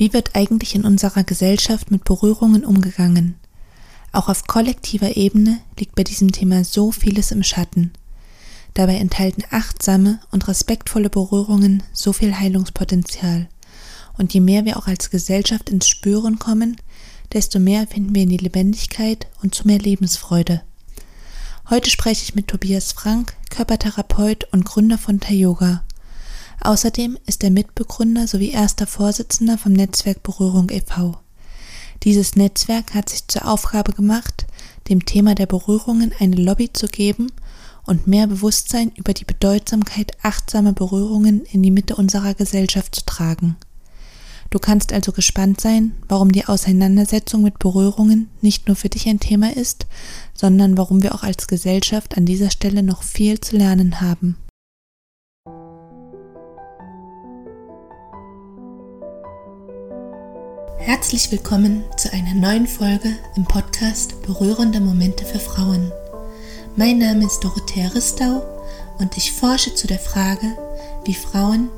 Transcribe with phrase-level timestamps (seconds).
[0.00, 3.34] Wie wird eigentlich in unserer Gesellschaft mit Berührungen umgegangen?
[4.12, 7.90] Auch auf kollektiver Ebene liegt bei diesem Thema so vieles im Schatten.
[8.74, 13.48] Dabei enthalten achtsame und respektvolle Berührungen so viel Heilungspotenzial.
[14.16, 16.76] Und je mehr wir auch als Gesellschaft ins Spüren kommen,
[17.32, 20.62] desto mehr finden wir in die Lebendigkeit und zu mehr Lebensfreude.
[21.70, 25.82] Heute spreche ich mit Tobias Frank, Körpertherapeut und Gründer von Tayoga.
[26.60, 31.18] Außerdem ist er Mitbegründer sowie erster Vorsitzender vom Netzwerk Berührung e.V.
[32.02, 34.46] Dieses Netzwerk hat sich zur Aufgabe gemacht,
[34.88, 37.32] dem Thema der Berührungen eine Lobby zu geben
[37.84, 43.56] und mehr Bewusstsein über die Bedeutsamkeit achtsamer Berührungen in die Mitte unserer Gesellschaft zu tragen.
[44.50, 49.20] Du kannst also gespannt sein, warum die Auseinandersetzung mit Berührungen nicht nur für dich ein
[49.20, 49.86] Thema ist,
[50.34, 54.36] sondern warum wir auch als Gesellschaft an dieser Stelle noch viel zu lernen haben.
[60.88, 65.92] Herzlich willkommen zu einer neuen Folge im Podcast Berührende Momente für Frauen.
[66.76, 68.42] Mein Name ist Dorothea Ristau
[68.98, 70.56] und ich forsche zu der Frage,
[71.04, 71.68] wie Frauen,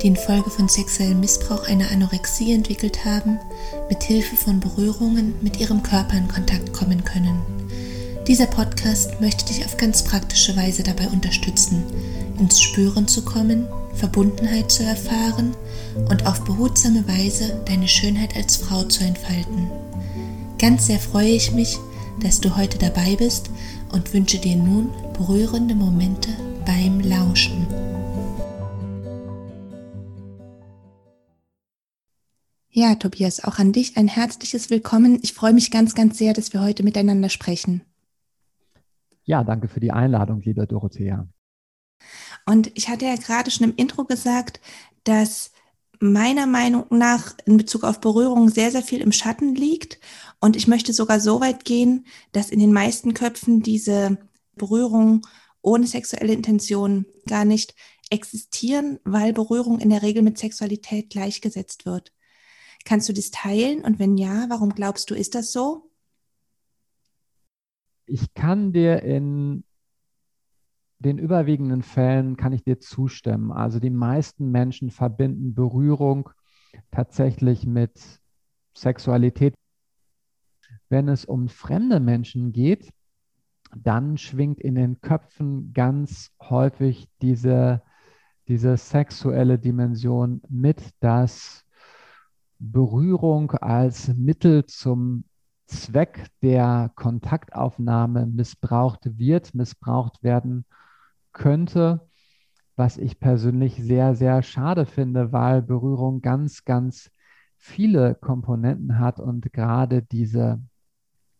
[0.00, 3.40] die infolge von sexuellem Missbrauch eine Anorexie entwickelt haben,
[3.88, 7.42] mit Hilfe von Berührungen mit ihrem Körper in Kontakt kommen können.
[8.28, 11.82] Dieser Podcast möchte dich auf ganz praktische Weise dabei unterstützen,
[12.38, 15.54] ins Spüren zu kommen, Verbundenheit zu erfahren
[16.08, 19.70] und auf behutsame Weise deine Schönheit als Frau zu entfalten.
[20.58, 21.78] Ganz sehr freue ich mich,
[22.20, 23.50] dass du heute dabei bist
[23.92, 26.28] und wünsche dir nun berührende Momente
[26.66, 27.66] beim Lauschen.
[32.72, 35.18] Ja, Tobias, auch an dich ein herzliches Willkommen.
[35.22, 37.82] Ich freue mich ganz, ganz sehr, dass wir heute miteinander sprechen.
[39.24, 41.28] Ja, danke für die Einladung, liebe Dorothea.
[42.50, 44.60] Und ich hatte ja gerade schon im Intro gesagt,
[45.04, 45.52] dass
[46.00, 50.00] meiner Meinung nach in Bezug auf Berührung sehr, sehr viel im Schatten liegt.
[50.40, 54.18] Und ich möchte sogar so weit gehen, dass in den meisten Köpfen diese
[54.56, 55.24] Berührung
[55.62, 57.76] ohne sexuelle Intention gar nicht
[58.10, 62.12] existieren, weil Berührung in der Regel mit Sexualität gleichgesetzt wird.
[62.84, 63.84] Kannst du das teilen?
[63.84, 65.88] Und wenn ja, warum glaubst du, ist das so?
[68.06, 69.62] Ich kann dir in
[71.00, 73.52] den überwiegenden Fällen kann ich dir zustimmen.
[73.52, 76.30] Also die meisten Menschen verbinden Berührung
[76.90, 78.20] tatsächlich mit
[78.76, 79.54] Sexualität.
[80.90, 82.90] Wenn es um fremde Menschen geht,
[83.74, 87.82] dann schwingt in den Köpfen ganz häufig diese,
[88.46, 91.64] diese sexuelle Dimension mit, dass
[92.58, 95.24] Berührung als Mittel zum
[95.66, 100.66] Zweck der Kontaktaufnahme missbraucht wird, missbraucht werden
[101.32, 102.08] könnte,
[102.76, 107.10] was ich persönlich sehr, sehr schade finde, weil Berührung ganz, ganz
[107.56, 110.62] viele Komponenten hat und gerade diese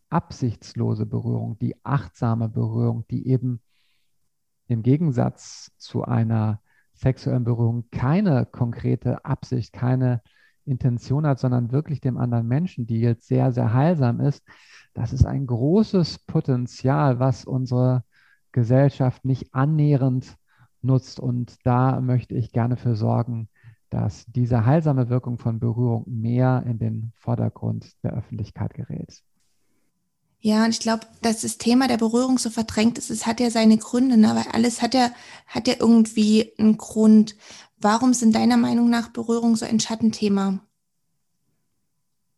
[0.09, 3.61] absichtslose Berührung, die achtsame Berührung, die eben
[4.67, 6.61] im Gegensatz zu einer
[6.93, 10.21] sexuellen Berührung keine konkrete Absicht, keine
[10.65, 14.43] Intention hat, sondern wirklich dem anderen Menschen, die jetzt sehr, sehr heilsam ist,
[14.93, 18.03] das ist ein großes Potenzial, was unsere
[18.51, 20.37] Gesellschaft nicht annähernd
[20.81, 21.19] nutzt.
[21.19, 23.49] Und da möchte ich gerne für sorgen,
[23.89, 29.21] dass diese heilsame Wirkung von Berührung mehr in den Vordergrund der Öffentlichkeit gerät.
[30.39, 33.51] Ja, und ich glaube, dass das Thema der Berührung so verdrängt ist, es hat ja
[33.51, 34.29] seine Gründe, ne?
[34.29, 35.11] weil alles hat ja,
[35.45, 37.35] hat ja irgendwie einen Grund.
[37.77, 40.59] Warum sind deiner Meinung nach Berührungen so ein Schattenthema?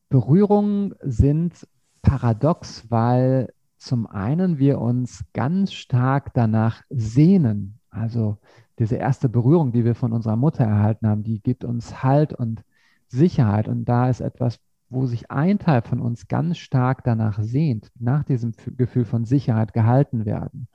[0.10, 1.68] Berührungen sind
[2.02, 3.54] paradox, weil
[3.84, 7.80] zum einen wir uns ganz stark danach sehnen.
[7.90, 8.38] Also
[8.80, 12.64] diese erste Berührung, die wir von unserer Mutter erhalten haben, die gibt uns Halt und
[13.08, 13.68] Sicherheit.
[13.68, 18.24] Und da ist etwas, wo sich ein Teil von uns ganz stark danach sehnt, nach
[18.24, 20.68] diesem Gefühl von Sicherheit gehalten werden.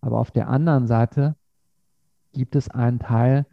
[0.00, 1.36] Aber auf der anderen Seite
[2.32, 3.46] gibt es einen Teil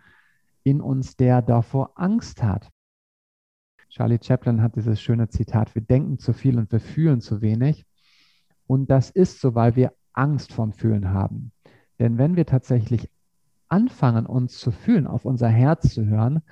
[0.63, 2.69] in uns, der davor Angst hat.
[3.89, 7.85] Charlie Chaplin hat dieses schöne Zitat, wir denken zu viel und wir fühlen zu wenig.
[8.69, 11.51] Und das ist so, weil wir Angst vorm Fühlen haben.
[11.97, 13.09] Denn wenn wir tatsächlich
[13.67, 16.43] anfangen, uns zu fühlen, auf unser Herz zu hören,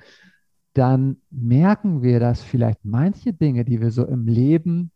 [0.74, 4.90] dann merken wir, dass vielleicht manche Dinge, die wir so im Leben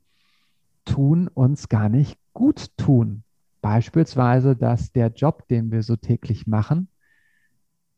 [0.84, 3.22] tun, uns gar nicht gut tun.
[3.60, 6.88] Beispielsweise, dass der Job, den wir so täglich machen,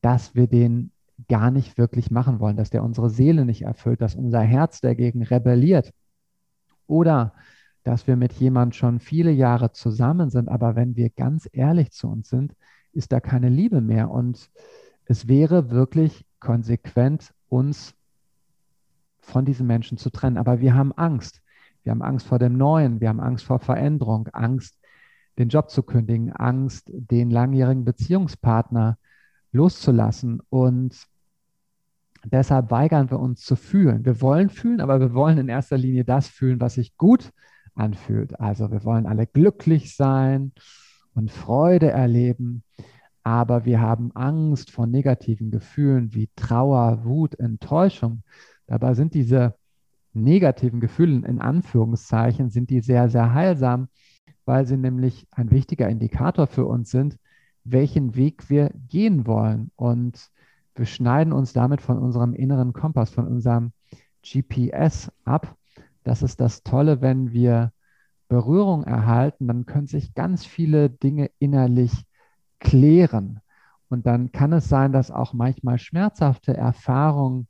[0.02, 0.90] dass wir den
[1.28, 5.22] gar nicht wirklich machen wollen, dass der unsere Seele nicht erfüllt, dass unser Herz dagegen
[5.22, 5.94] rebelliert.
[6.86, 7.32] Oder
[7.84, 12.08] dass wir mit jemand schon viele Jahre zusammen sind, aber wenn wir ganz ehrlich zu
[12.08, 12.54] uns sind,
[12.92, 14.10] ist da keine Liebe mehr.
[14.10, 14.50] Und
[15.04, 17.94] es wäre wirklich konsequent, uns
[19.20, 20.38] von diesen Menschen zu trennen.
[20.38, 21.42] Aber wir haben Angst.
[21.82, 24.78] Wir haben Angst vor dem Neuen, wir haben Angst vor Veränderung, Angst,
[25.36, 28.96] den Job zu kündigen, Angst, den langjährigen Beziehungspartner
[29.52, 30.40] loszulassen.
[30.48, 31.06] Und
[32.24, 34.06] deshalb weigern wir uns zu fühlen.
[34.06, 37.30] Wir wollen fühlen, aber wir wollen in erster Linie das fühlen, was sich gut
[37.74, 38.38] anfühlt.
[38.40, 40.52] Also wir wollen alle glücklich sein
[41.14, 42.62] und Freude erleben,
[43.22, 48.22] aber wir haben Angst vor negativen Gefühlen wie Trauer, Wut, Enttäuschung.
[48.66, 49.54] Dabei sind diese
[50.12, 53.88] negativen Gefühle in Anführungszeichen, sind die sehr, sehr heilsam,
[54.44, 57.18] weil sie nämlich ein wichtiger Indikator für uns sind,
[57.64, 59.70] welchen Weg wir gehen wollen.
[59.76, 60.30] Und
[60.74, 63.72] wir schneiden uns damit von unserem inneren Kompass, von unserem
[64.22, 65.56] GPS ab.
[66.04, 67.72] Das ist das Tolle, wenn wir
[68.28, 71.92] Berührung erhalten, dann können sich ganz viele Dinge innerlich
[72.58, 73.40] klären.
[73.88, 77.48] Und dann kann es sein, dass auch manchmal schmerzhafte Erfahrungen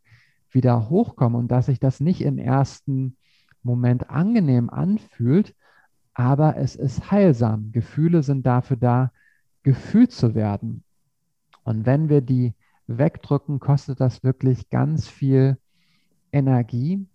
[0.50, 3.16] wieder hochkommen und dass sich das nicht im ersten
[3.62, 5.54] Moment angenehm anfühlt,
[6.12, 7.72] aber es ist heilsam.
[7.72, 9.12] Gefühle sind dafür da,
[9.62, 10.84] gefühlt zu werden.
[11.64, 12.54] Und wenn wir die
[12.86, 15.56] wegdrücken, kostet das wirklich ganz viel
[16.30, 17.06] Energie.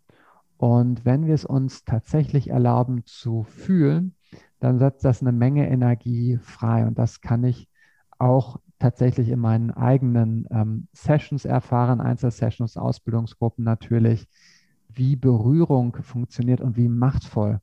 [0.59, 4.13] Und wenn wir es uns tatsächlich erlauben zu fühlen,
[4.59, 6.85] dann setzt das eine Menge Energie frei.
[6.85, 7.69] Und das kann ich
[8.17, 14.27] auch tatsächlich in meinen eigenen ähm, Sessions erfahren, Einzelsessions, Ausbildungsgruppen natürlich,
[14.89, 17.61] wie Berührung funktioniert und wie machtvoll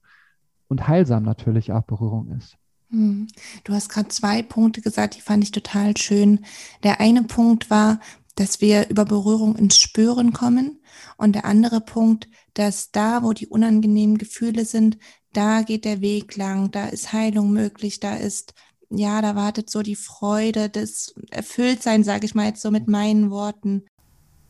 [0.69, 2.57] und heilsam natürlich auch Berührung ist.
[2.89, 3.27] Hm.
[3.65, 6.47] Du hast gerade zwei Punkte gesagt, die fand ich total schön.
[6.83, 8.01] Der eine Punkt war,
[8.37, 10.81] dass wir über Berührung ins Spüren kommen.
[11.17, 14.99] Und der andere Punkt, dass da, wo die unangenehmen Gefühle sind,
[15.33, 18.55] da geht der Weg lang, da ist Heilung möglich, da ist
[18.91, 23.31] ja, da wartet so die Freude, das Erfülltsein, sage ich mal jetzt so mit meinen
[23.31, 23.85] Worten.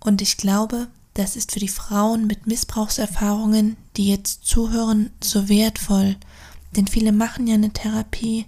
[0.04, 6.16] Und ich glaube, das ist für die Frauen mit Missbrauchserfahrungen, die jetzt zuhören, so wertvoll.
[6.76, 8.44] Denn viele machen ja eine Therapie,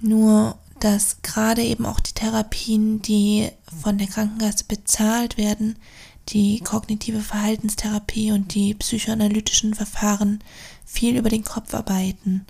[0.00, 3.50] nur dass gerade eben auch die Therapien, die
[3.82, 5.76] von der Krankenkasse bezahlt werden,
[6.30, 10.40] die kognitive Verhaltenstherapie und die psychoanalytischen Verfahren
[10.84, 12.46] viel über den Kopf arbeiten.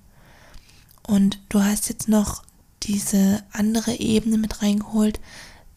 [1.06, 2.42] Und du hast jetzt noch
[2.82, 5.20] diese andere Ebene mit reingeholt,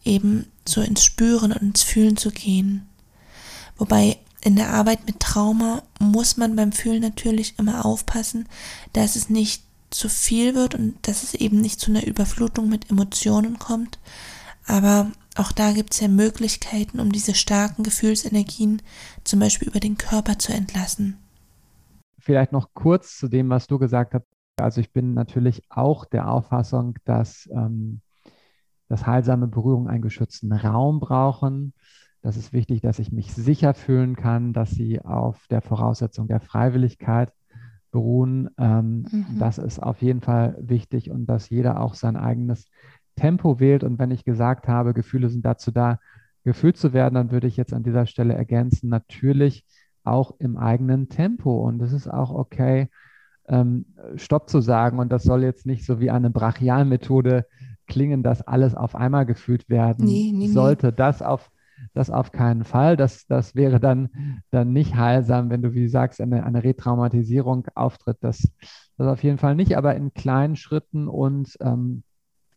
[0.04, 2.86] eben so ins Spüren und ins Fühlen zu gehen.
[3.76, 8.48] Wobei in der Arbeit mit Trauma muss man beim Fühlen natürlich immer aufpassen,
[8.92, 12.90] dass es nicht zu viel wird und dass es eben nicht zu einer Überflutung mit
[12.90, 13.98] Emotionen kommt.
[14.66, 18.82] Aber auch da gibt es ja Möglichkeiten, um diese starken Gefühlsenergien
[19.24, 21.18] zum Beispiel über den Körper zu entlassen.
[22.18, 24.26] Vielleicht noch kurz zu dem, was du gesagt hast
[24.62, 28.00] also ich bin natürlich auch der Auffassung, dass, ähm,
[28.88, 31.72] dass heilsame Berührungen einen geschützten Raum brauchen.
[32.20, 36.40] Das ist wichtig, dass ich mich sicher fühlen kann, dass sie auf der Voraussetzung der
[36.40, 37.32] Freiwilligkeit
[37.90, 38.50] beruhen.
[38.58, 39.38] Ähm, mhm.
[39.38, 42.66] Das ist auf jeden Fall wichtig und dass jeder auch sein eigenes
[43.16, 43.84] Tempo wählt.
[43.84, 45.98] Und wenn ich gesagt habe, Gefühle sind dazu da,
[46.44, 49.64] gefühlt zu werden, dann würde ich jetzt an dieser Stelle ergänzen, natürlich
[50.04, 51.66] auch im eigenen Tempo.
[51.66, 52.88] Und es ist auch okay,
[53.48, 53.86] ähm,
[54.16, 54.98] Stopp zu sagen.
[54.98, 57.46] Und das soll jetzt nicht so wie eine Brachialmethode
[57.86, 60.88] klingen, dass alles auf einmal gefühlt werden nee, nee, sollte.
[60.88, 60.94] Nee.
[60.96, 61.50] Das auf
[61.94, 62.96] das auf keinen Fall.
[62.96, 67.66] Das, das wäre dann, dann nicht heilsam, wenn du, wie du sagst, eine, eine Retraumatisierung
[67.74, 68.18] auftritt.
[68.20, 68.48] Das,
[68.96, 72.02] das auf jeden Fall nicht, aber in kleinen Schritten und ähm,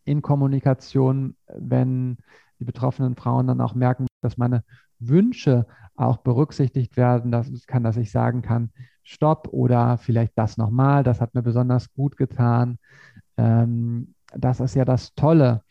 [0.06, 2.16] in Kommunikation, wenn
[2.58, 4.64] die betroffenen Frauen dann auch merken, dass meine
[4.98, 7.30] Wünsche auch berücksichtigt werden.
[7.30, 8.70] Das kann, dass ich sagen kann,
[9.02, 12.78] stopp oder vielleicht das nochmal, das hat mir besonders gut getan.
[13.36, 15.62] Ähm, das ist ja das Tolle,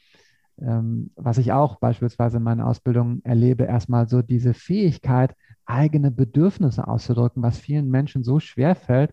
[0.61, 6.87] ähm, was ich auch beispielsweise in meiner Ausbildung erlebe, erstmal so diese Fähigkeit, eigene Bedürfnisse
[6.87, 9.11] auszudrücken, was vielen Menschen so schwer fällt,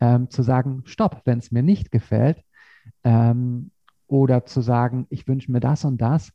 [0.00, 2.42] ähm, zu sagen, stopp, wenn es mir nicht gefällt,
[3.02, 3.70] ähm,
[4.10, 6.32] oder zu sagen, ich wünsche mir das und das.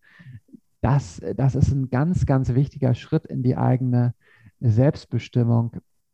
[0.81, 4.13] Das, das ist ein ganz, ganz wichtiger Schritt in die eigene
[4.59, 5.71] Selbstbestimmung,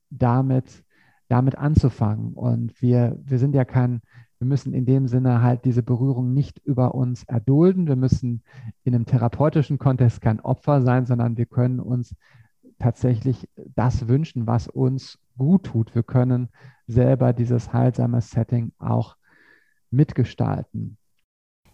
[0.09, 0.83] damit
[1.31, 2.33] damit anzufangen.
[2.33, 4.01] Und wir, wir sind ja kein,
[4.39, 7.87] wir müssen in dem Sinne halt diese Berührung nicht über uns erdulden.
[7.87, 8.43] Wir müssen
[8.83, 12.13] in einem therapeutischen Kontext kein Opfer sein, sondern wir können uns
[12.79, 15.95] tatsächlich das wünschen, was uns gut tut.
[15.95, 16.49] Wir können
[16.87, 19.15] selber dieses heilsame Setting auch
[19.89, 20.97] mitgestalten.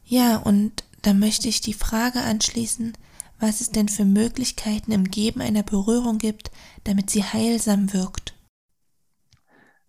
[0.10, 2.94] Ja, und da möchte ich die Frage anschließen,
[3.42, 6.50] was es denn für Möglichkeiten im Geben einer Berührung gibt,
[6.86, 8.34] damit sie heilsam wirkt.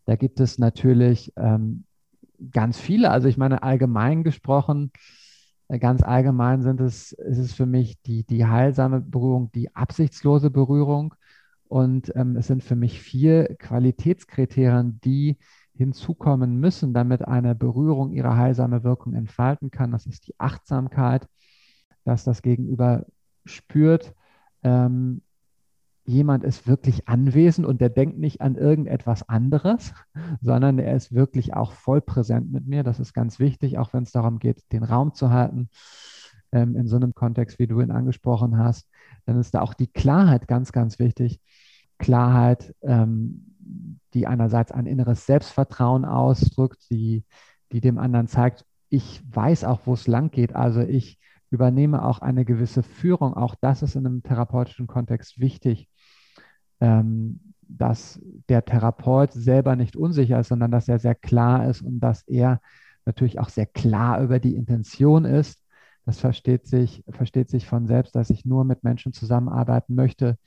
[0.07, 1.85] Da gibt es natürlich ähm,
[2.51, 3.11] ganz viele.
[3.11, 4.91] Also ich meine, allgemein gesprochen,
[5.69, 10.51] äh, ganz allgemein sind es, ist es für mich die, die heilsame Berührung, die absichtslose
[10.51, 11.15] Berührung.
[11.69, 15.39] Und ähm, es sind für mich vier Qualitätskriterien, die
[15.79, 19.93] hinzukommen müssen, damit eine Berührung ihre heilsame Wirkung entfalten kann.
[19.93, 21.29] Das ist die Achtsamkeit,
[22.05, 23.07] dass das Gegenüber
[23.45, 24.13] spürt,
[24.63, 25.23] ähm,
[26.05, 29.93] jemand ist wirklich anwesend und der denkt nicht an irgendetwas anderes,
[30.41, 32.83] sondern er ist wirklich auch voll präsent mit mir.
[32.83, 35.69] Das ist ganz wichtig, auch wenn es darum geht, den Raum zu halten.
[36.51, 38.89] Ähm, in so einem Kontext, wie du ihn angesprochen hast,
[39.27, 41.41] dann ist da auch die Klarheit ganz, ganz wichtig.
[41.99, 43.58] Klarheit, ähm,
[44.15, 47.25] die einerseits ein inneres Selbstvertrauen ausdrückt, die,
[47.73, 50.57] die dem anderen zeigt, ich weiß auch, wo es lang geht.
[50.57, 51.19] Also ich
[51.51, 53.35] übernehme auch eine gewisse Führung.
[53.35, 55.89] Auch das ist in einem therapeutischen Kontext wichtig,
[56.81, 62.01] ähm, dass der Therapeut selber nicht unsicher ist, sondern dass er sehr klar ist und
[62.01, 62.61] dass er
[63.05, 65.63] natürlich auch sehr klar über die Intention ist.
[66.07, 70.39] Das versteht sich, versteht sich von selbst, dass ich nur mit Menschen zusammenarbeiten möchte,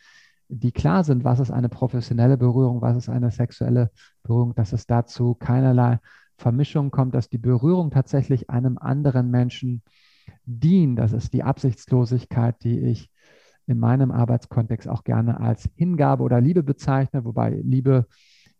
[0.52, 3.90] die klar sind, was ist eine professionelle Berührung, was ist eine sexuelle
[4.22, 6.00] Berührung, dass es dazu keinerlei
[6.38, 9.82] Vermischung kommt, dass die Berührung tatsächlich einem anderen Menschen
[10.46, 11.00] dient.
[11.00, 13.10] Das ist die Absichtslosigkeit, die ich
[13.66, 18.08] in meinem Arbeitskontext auch gerne als Hingabe oder Liebe bezeichne, wobei Liebe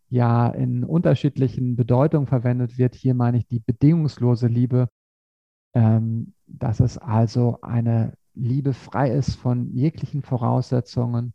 [0.08, 2.94] ja in unterschiedlichen Bedeutungen verwendet wird.
[2.94, 4.88] Hier meine ich die bedingungslose Liebe,
[5.74, 11.34] ähm, dass es also eine Liebe frei ist von jeglichen Voraussetzungen.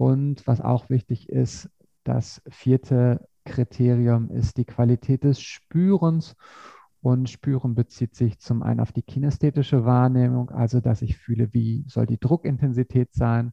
[0.00, 1.68] Und was auch wichtig ist,
[2.04, 6.36] das vierte Kriterium ist die Qualität des Spürens.
[7.02, 11.84] Und Spüren bezieht sich zum einen auf die kinästhetische Wahrnehmung, also dass ich fühle, wie
[11.86, 13.52] soll die Druckintensität sein,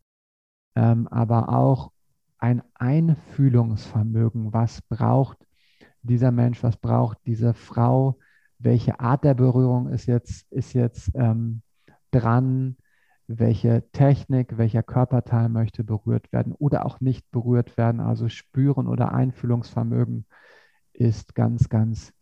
[0.77, 1.91] ähm, aber auch
[2.37, 5.45] ein Einfühlungsvermögen, was braucht
[6.01, 8.19] dieser Mensch, was braucht diese Frau,
[8.57, 11.61] welche Art der Berührung ist jetzt, ist jetzt ähm,
[12.11, 12.77] dran,
[13.27, 17.99] welche Technik, welcher Körperteil möchte berührt werden oder auch nicht berührt werden.
[17.99, 20.25] Also Spüren oder Einfühlungsvermögen
[20.93, 22.13] ist ganz, ganz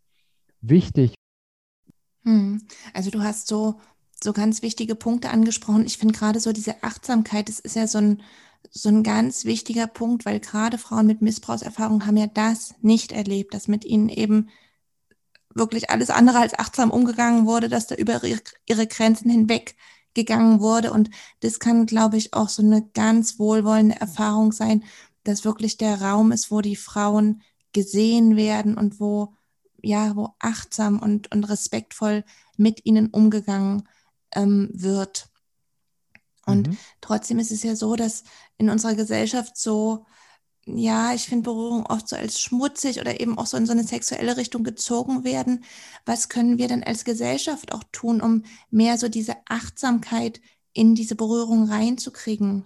[0.62, 1.14] wichtig.
[2.24, 2.64] Hm.
[2.94, 3.80] Also du hast so,
[4.22, 5.86] so ganz wichtige Punkte angesprochen.
[5.86, 8.24] Ich finde gerade so diese Achtsamkeit, das ist ja so ein,
[8.72, 13.54] so ein ganz wichtiger Punkt, weil gerade Frauen mit Missbrauchserfahrung haben ja das nicht erlebt,
[13.54, 14.50] dass mit ihnen eben
[15.54, 18.20] wirklich alles andere als achtsam umgegangen wurde, dass da über
[18.66, 19.76] ihre Grenzen hinweg
[20.16, 20.92] gegangen wurde.
[20.92, 24.84] Und das kann, glaube ich, auch so eine ganz wohlwollende Erfahrung sein,
[25.24, 27.42] dass wirklich der Raum ist, wo die Frauen
[27.74, 29.36] gesehen werden und wo
[29.86, 32.24] ja, wo achtsam und, und respektvoll
[32.58, 33.88] mit ihnen umgegangen
[34.34, 35.30] ähm, wird.
[36.46, 36.78] Und mhm.
[37.02, 38.24] trotzdem ist es ja so, dass
[38.58, 40.06] in unserer Gesellschaft so,
[40.66, 43.84] ja, ich finde Berührung oft so als schmutzig oder eben auch so in so eine
[43.84, 45.64] sexuelle Richtung gezogen werden.
[46.06, 50.42] Was können wir denn als Gesellschaft auch tun, um mehr so diese Achtsamkeit
[50.74, 52.66] in diese Berührung reinzukriegen?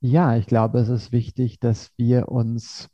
[0.00, 2.88] Ja, ich glaube, es ist wichtig, dass wir uns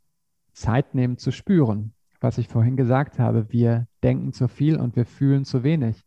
[0.53, 5.05] Zeit nehmen zu spüren was ich vorhin gesagt habe, wir denken zu viel und wir
[5.05, 6.03] fühlen zu wenig.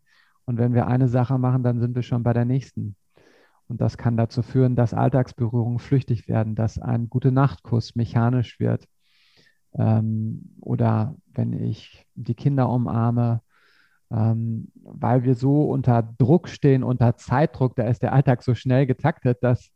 [0.46, 2.96] Und wenn wir eine Sache machen, dann sind wir schon bei der nächsten.
[3.68, 8.88] Und das kann dazu führen, dass Alltagsberührungen flüchtig werden, dass ein gute Nachtkuss mechanisch wird.
[9.74, 13.42] Ähm, oder wenn ich die Kinder umarme,
[14.10, 18.86] ähm, weil wir so unter Druck stehen, unter Zeitdruck, da ist der Alltag so schnell
[18.86, 19.70] getaktet, dass,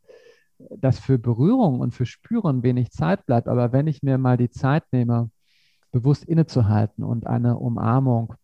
[0.58, 3.48] dass für Berührung und für Spüren wenig Zeit bleibt.
[3.48, 5.30] Aber wenn ich mir mal die Zeit nehme,
[5.90, 8.34] bewusst innezuhalten und eine Umarmung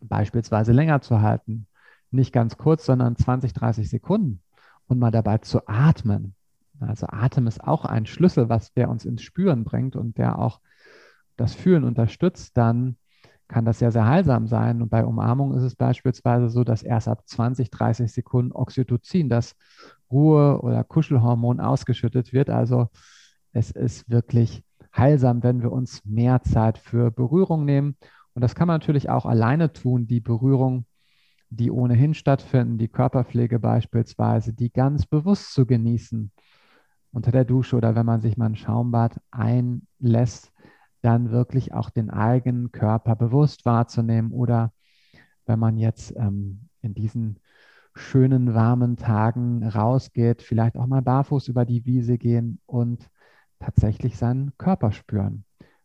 [0.00, 1.66] beispielsweise länger zu halten.
[2.10, 4.43] Nicht ganz kurz, sondern 20, 30 Sekunden
[4.86, 6.34] und mal dabei zu atmen.
[6.80, 10.60] Also Atem ist auch ein Schlüssel, was der uns ins Spüren bringt und der auch
[11.36, 12.96] das Fühlen unterstützt, dann
[13.48, 14.82] kann das sehr, sehr heilsam sein.
[14.82, 19.54] Und bei Umarmung ist es beispielsweise so, dass erst ab 20, 30 Sekunden Oxytocin, das
[20.10, 22.50] Ruhe- oder Kuschelhormon, ausgeschüttet wird.
[22.50, 22.88] Also
[23.52, 24.64] es ist wirklich
[24.96, 27.96] heilsam, wenn wir uns mehr Zeit für Berührung nehmen.
[28.34, 30.86] Und das kann man natürlich auch alleine tun, die Berührung,
[31.56, 36.30] die ohnehin stattfinden, die Körperpflege beispielsweise, die ganz bewusst zu genießen.
[37.12, 40.52] Unter der Dusche oder wenn man sich mal ein Schaumbad einlässt,
[41.00, 44.32] dann wirklich auch den eigenen Körper bewusst wahrzunehmen.
[44.32, 44.72] Oder
[45.46, 47.38] wenn man jetzt ähm, in diesen
[47.94, 53.08] schönen, warmen Tagen rausgeht, vielleicht auch mal barfuß über die Wiese gehen und
[53.60, 55.44] tatsächlich seinen Körper spüren.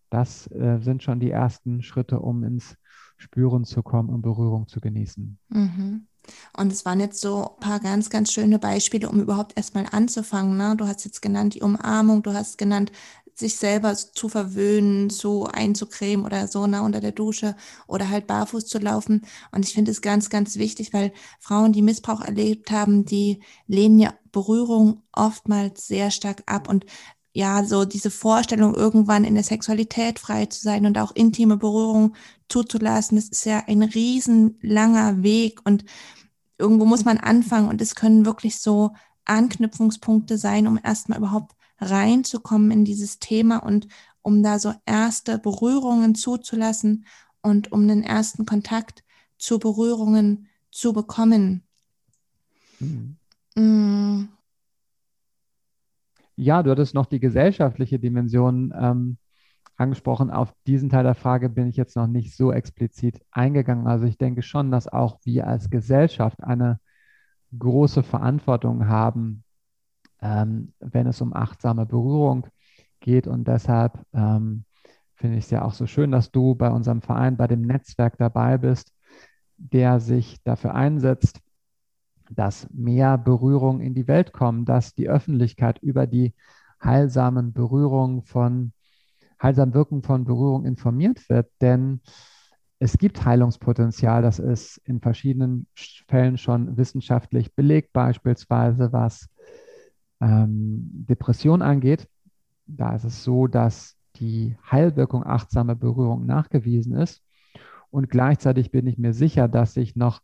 [0.09, 2.77] Das äh, sind schon die ersten Schritte, um ins
[3.19, 5.37] Spüren zu kommen und Berührung zu genießen.
[5.49, 6.07] Mhm.
[6.55, 10.57] Und es waren jetzt so ein paar ganz, ganz schöne Beispiele, um überhaupt erstmal anzufangen.
[10.57, 10.75] Ne?
[10.77, 12.91] Du hast jetzt genannt die Umarmung, du hast genannt,
[13.39, 17.55] sich selber zu verwöhnen, zu einzucremen oder so ne, unter der Dusche
[17.87, 19.25] oder halt barfuß zu laufen.
[19.51, 23.97] Und ich finde es ganz, ganz wichtig, weil Frauen, die Missbrauch erlebt haben, die lehnen
[23.97, 26.67] ja Berührung oftmals sehr stark ab.
[26.69, 26.85] Und
[27.33, 32.15] ja, so diese Vorstellung, irgendwann in der Sexualität frei zu sein und auch intime Berührung
[32.47, 35.85] zuzulassen, das ist ja ein riesenlanger Weg und
[36.57, 38.91] irgendwo muss man anfangen und es können wirklich so
[39.25, 43.87] Anknüpfungspunkte sein, um erstmal überhaupt reinzukommen in dieses Thema und
[44.21, 47.05] um da so erste Berührungen zuzulassen
[47.41, 49.03] und um den ersten Kontakt
[49.37, 51.63] zu Berührungen zu bekommen.
[52.79, 53.17] Mhm.
[53.55, 54.38] Mm.
[56.41, 59.17] Ja, du hattest noch die gesellschaftliche Dimension ähm,
[59.75, 60.31] angesprochen.
[60.31, 63.87] Auf diesen Teil der Frage bin ich jetzt noch nicht so explizit eingegangen.
[63.87, 66.79] Also ich denke schon, dass auch wir als Gesellschaft eine
[67.57, 69.43] große Verantwortung haben,
[70.21, 72.47] ähm, wenn es um achtsame Berührung
[73.01, 73.27] geht.
[73.27, 74.63] Und deshalb ähm,
[75.15, 78.17] finde ich es ja auch so schön, dass du bei unserem Verein, bei dem Netzwerk
[78.17, 78.93] dabei bist,
[79.57, 81.41] der sich dafür einsetzt,
[82.29, 86.33] dass mehr Berührungen in die Welt kommen, dass die Öffentlichkeit über die
[86.83, 88.73] heilsamen Berührungen von,
[89.41, 91.49] heilsamen Wirken von Berührung informiert wird.
[91.61, 92.01] Denn
[92.79, 95.67] es gibt Heilungspotenzial, das ist in verschiedenen
[96.07, 99.27] Fällen schon wissenschaftlich belegt, beispielsweise was
[100.21, 102.07] ähm, Depression angeht.
[102.65, 107.21] Da ist es so, dass die Heilwirkung achtsamer Berührung nachgewiesen ist.
[107.89, 110.21] Und gleichzeitig bin ich mir sicher, dass sich noch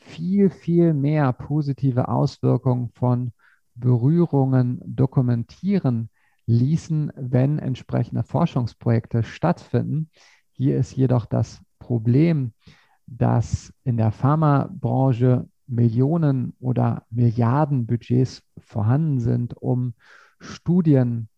[0.00, 3.32] viel, viel mehr positive Auswirkungen von
[3.74, 6.10] Berührungen dokumentieren
[6.46, 10.10] ließen, wenn entsprechende Forschungsprojekte stattfinden.
[10.52, 12.52] Hier ist jedoch das Problem,
[13.06, 19.94] dass in der Pharmabranche Millionen oder Milliarden Budgets vorhanden sind, um
[20.40, 21.28] Studien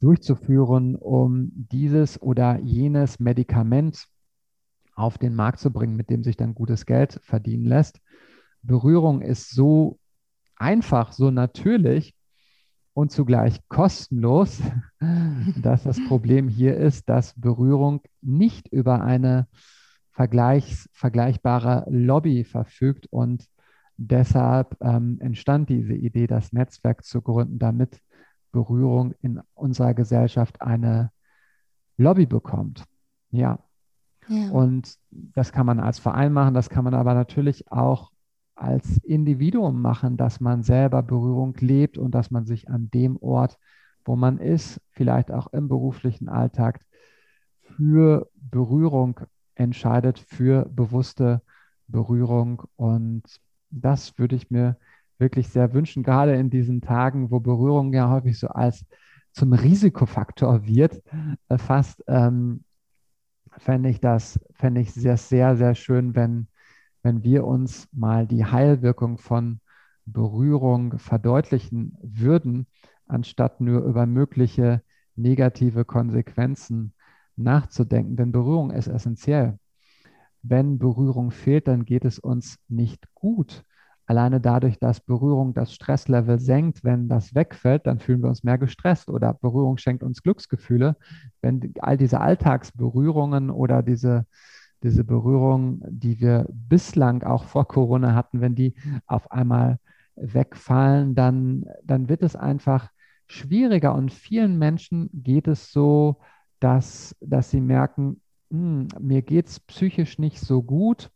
[0.00, 4.06] durchzuführen, um dieses oder jenes Medikament
[4.94, 8.00] auf den Markt zu bringen, mit dem sich dann gutes Geld verdienen lässt.
[8.62, 9.98] Berührung ist so
[10.56, 12.14] einfach, so natürlich
[12.94, 14.60] und zugleich kostenlos,
[15.62, 19.48] dass das Problem hier ist, dass Berührung nicht über eine
[20.10, 23.46] vergleichs, vergleichbare Lobby verfügt und
[23.96, 28.00] deshalb ähm, entstand diese Idee, das Netzwerk zu gründen, damit
[28.52, 31.10] Berührung in unserer Gesellschaft eine
[31.96, 32.84] Lobby bekommt.
[33.30, 33.58] Ja,
[34.28, 38.12] und das kann man als Verein machen, das kann man aber natürlich auch
[38.54, 43.58] als Individuum machen, dass man selber Berührung lebt und dass man sich an dem Ort,
[44.04, 46.84] wo man ist, vielleicht auch im beruflichen Alltag,
[47.62, 49.20] für Berührung
[49.54, 51.42] entscheidet, für bewusste
[51.88, 52.62] Berührung.
[52.76, 53.22] Und
[53.70, 54.76] das würde ich mir
[55.18, 58.84] wirklich sehr wünschen, gerade in diesen Tagen, wo Berührung ja häufig so als
[59.32, 61.02] zum Risikofaktor wird,
[61.48, 62.64] äh, fast ähm,
[63.62, 66.48] fände ich das, fände ich sehr, sehr, sehr schön, wenn,
[67.02, 69.60] wenn wir uns mal die Heilwirkung von
[70.04, 72.66] Berührung verdeutlichen würden,
[73.06, 74.82] anstatt nur über mögliche
[75.14, 76.92] negative Konsequenzen
[77.36, 78.16] nachzudenken.
[78.16, 79.58] Denn Berührung ist essentiell.
[80.42, 83.64] Wenn Berührung fehlt, dann geht es uns nicht gut.
[84.12, 88.58] Alleine dadurch, dass Berührung das Stresslevel senkt, wenn das wegfällt, dann fühlen wir uns mehr
[88.58, 90.96] gestresst oder Berührung schenkt uns Glücksgefühle.
[91.40, 94.26] Wenn all diese Alltagsberührungen oder diese,
[94.82, 98.74] diese Berührungen, die wir bislang auch vor Corona hatten, wenn die
[99.06, 99.78] auf einmal
[100.16, 102.90] wegfallen, dann, dann wird es einfach
[103.28, 103.94] schwieriger.
[103.94, 106.18] Und vielen Menschen geht es so,
[106.60, 108.20] dass, dass sie merken,
[108.50, 111.10] hm, mir geht es psychisch nicht so gut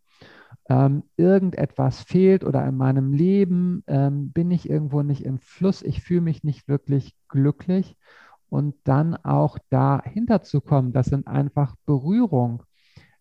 [0.68, 6.02] ähm, irgendetwas fehlt oder in meinem Leben ähm, bin ich irgendwo nicht im Fluss, ich
[6.02, 7.96] fühle mich nicht wirklich glücklich.
[8.48, 12.62] Und dann auch dahinter zu kommen, das sind einfach Berührungen,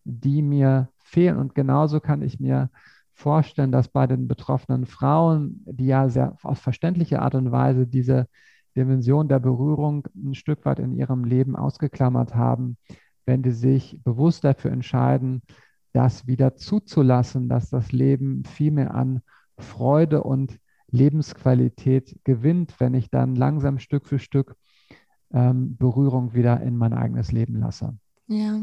[0.04, 1.38] die mir fehlen.
[1.38, 2.70] Und genauso kann ich mir
[3.14, 8.28] vorstellen, dass bei den betroffenen Frauen, die ja sehr auf verständliche Art und Weise diese
[8.76, 12.78] Dimension der Berührung ein Stück weit in ihrem Leben ausgeklammert haben,
[13.26, 15.42] wenn die sich bewusst dafür entscheiden,
[15.96, 19.22] das wieder zuzulassen, dass das Leben viel mehr an
[19.58, 20.60] Freude und
[20.92, 24.56] Lebensqualität gewinnt, wenn ich dann langsam Stück für Stück
[25.34, 27.98] ähm, Berührung wieder in mein eigenes Leben lasse.
[28.28, 28.60] Ja,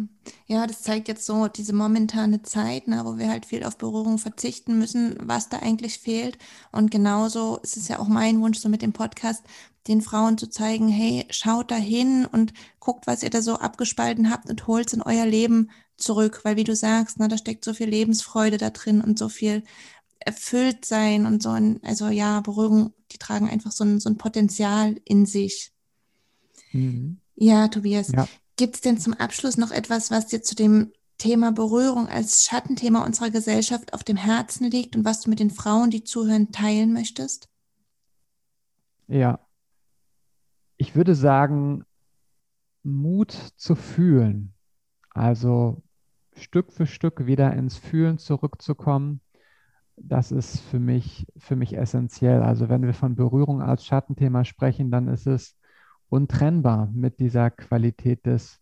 [0.46, 4.18] ja, das zeigt jetzt so diese momentane Zeit, ne, wo wir halt viel auf Berührung
[4.18, 6.36] verzichten müssen, was da eigentlich fehlt.
[6.72, 9.44] Und genauso ist es ja auch mein Wunsch, so mit dem Podcast,
[9.86, 14.30] den Frauen zu zeigen, hey, schaut da hin und guckt, was ihr da so abgespalten
[14.30, 15.70] habt und holt es in euer Leben
[16.02, 19.28] zurück, weil wie du sagst, ne, da steckt so viel Lebensfreude da drin und so
[19.28, 19.62] viel
[20.18, 24.18] erfüllt sein und so ein, also ja, Berührung, die tragen einfach so ein, so ein
[24.18, 25.72] Potenzial in sich.
[26.72, 27.18] Mhm.
[27.34, 28.28] Ja, Tobias, ja.
[28.56, 33.04] gibt es denn zum Abschluss noch etwas, was dir zu dem Thema Berührung als Schattenthema
[33.04, 36.92] unserer Gesellschaft auf dem Herzen liegt und was du mit den Frauen, die zuhören, teilen
[36.92, 37.48] möchtest?
[39.08, 39.40] Ja,
[40.76, 41.84] ich würde sagen,
[42.82, 44.52] Mut zu fühlen.
[45.10, 45.82] Also
[46.34, 49.20] Stück für Stück wieder ins Fühlen zurückzukommen,
[49.96, 52.42] das ist für mich, für mich essentiell.
[52.42, 55.56] Also wenn wir von Berührung als Schattenthema sprechen, dann ist es
[56.08, 58.60] untrennbar mit dieser Qualität des,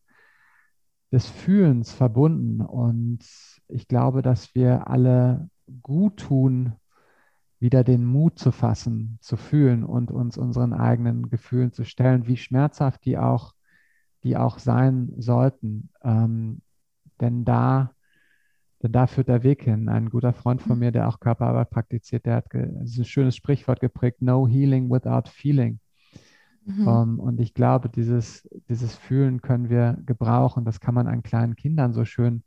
[1.13, 2.61] des Fühlens verbunden.
[2.61, 3.25] Und
[3.69, 5.49] ich glaube, dass wir alle
[5.83, 6.75] gut tun,
[7.59, 12.39] wieder den Mut zu fassen, zu fühlen und uns unseren eigenen Gefühlen zu stellen, wie
[12.39, 13.55] schmerzhaft die auch,
[14.25, 15.91] die auch sein sollten.
[16.03, 16.63] Ähm,
[17.21, 17.93] denn da,
[18.83, 19.89] denn da führt der Weg hin.
[19.89, 20.81] Ein guter Freund von mhm.
[20.81, 25.81] mir, der auch Körperarbeit praktiziert, der hat ein schönes Sprichwort geprägt, no healing without feeling.
[26.65, 26.87] Mhm.
[26.87, 30.65] Um, ähm, und ich glaube, dieses, dieses Fühlen können wir gebrauchen.
[30.65, 32.43] Das kann man an kleinen Kindern so schön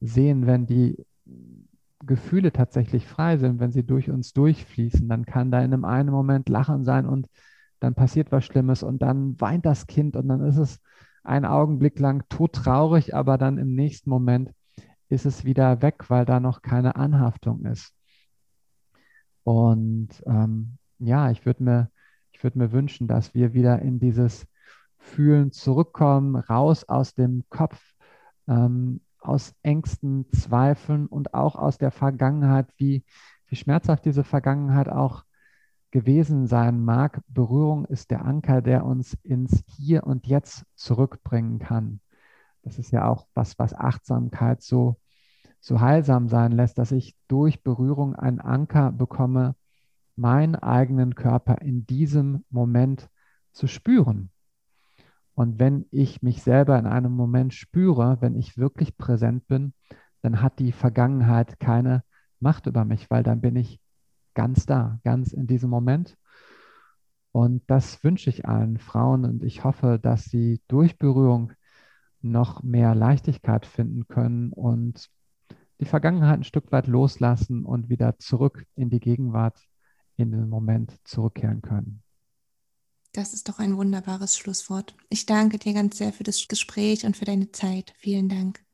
[0.00, 1.04] sehen, wenn die
[2.06, 6.10] Gefühle tatsächlich frei sind, wenn sie durch uns durchfließen, dann kann da in einem einen
[6.10, 7.28] Moment Lachen sein und
[7.78, 10.80] dann passiert was Schlimmes und dann weint das Kind und dann ist es
[11.22, 14.52] einen Augenblick lang todtraurig, aber dann im nächsten Moment
[15.08, 17.94] ist es wieder weg, weil da noch keine Anhaftung ist.
[19.42, 21.90] Und ähm, ja, ich würde mir,
[22.32, 24.46] ich würde mir wünschen, dass wir wieder in dieses
[24.98, 27.80] Fühlen zurückkommen, raus aus dem Kopf,
[28.46, 33.04] ähm, aus Ängsten, Zweifeln und auch aus der Vergangenheit, wie,
[33.46, 35.24] wie schmerzhaft diese Vergangenheit auch
[35.90, 37.20] gewesen sein mag.
[37.28, 42.00] Berührung ist der Anker, der uns ins Hier und Jetzt zurückbringen kann.
[42.62, 45.00] Das ist ja auch was, was Achtsamkeit so,
[45.60, 49.56] so heilsam sein lässt, dass ich durch Berührung einen Anker bekomme,
[50.16, 53.08] meinen eigenen Körper in diesem Moment
[53.52, 54.30] zu spüren.
[55.34, 59.72] Und wenn ich mich selber in einem Moment spüre, wenn ich wirklich präsent bin,
[60.20, 62.04] dann hat die Vergangenheit keine
[62.40, 63.79] Macht über mich, weil dann bin ich
[64.40, 66.16] ganz da, ganz in diesem Moment.
[67.30, 71.52] Und das wünsche ich allen Frauen und ich hoffe, dass sie durch Berührung
[72.22, 75.10] noch mehr Leichtigkeit finden können und
[75.78, 79.62] die Vergangenheit ein Stück weit loslassen und wieder zurück in die Gegenwart,
[80.16, 82.02] in den Moment zurückkehren können.
[83.12, 84.96] Das ist doch ein wunderbares Schlusswort.
[85.10, 87.92] Ich danke dir ganz sehr für das Gespräch und für deine Zeit.
[87.98, 88.64] Vielen Dank.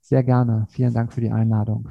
[0.00, 0.68] Sehr gerne.
[0.70, 1.90] Vielen Dank für die Einladung.